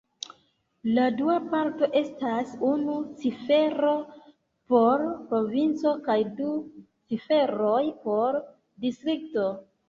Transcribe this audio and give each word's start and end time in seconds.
La 0.93 1.01
dua 1.17 1.33
parto 1.49 1.89
estas 1.99 2.53
unu 2.69 2.95
cifero 3.19 3.91
por 4.75 5.03
provinco 5.35 5.93
kaj 6.09 6.17
du 6.41 6.49
ciferoj 7.13 7.85
por 8.09 8.41
distrikto. 8.89 9.47